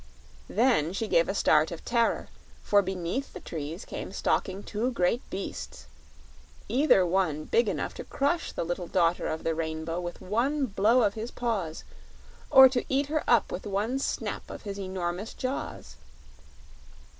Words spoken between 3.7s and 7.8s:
came stalking two great beasts, either one big